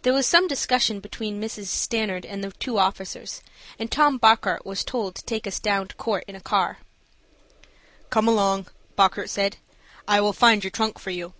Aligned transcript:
There 0.00 0.14
was 0.14 0.26
some 0.26 0.48
discussion 0.48 0.98
between 0.98 1.42
Mrs. 1.42 1.66
Standard 1.66 2.24
and 2.24 2.42
the 2.42 2.52
two 2.52 2.78
officers, 2.78 3.42
and 3.78 3.92
Tom 3.92 4.18
Bockert 4.18 4.64
was 4.64 4.82
told 4.82 5.14
to 5.16 5.22
take 5.22 5.46
us 5.46 5.58
down 5.58 5.88
to 5.88 5.94
the 5.94 6.02
court 6.02 6.24
in 6.26 6.34
a 6.34 6.40
car. 6.40 6.78
"Come 8.08 8.26
along," 8.26 8.68
Bockert 8.96 9.28
said, 9.28 9.58
"I 10.08 10.22
will 10.22 10.32
find 10.32 10.64
your 10.64 10.70
trunk 10.70 10.98
for 10.98 11.10
you." 11.10 11.34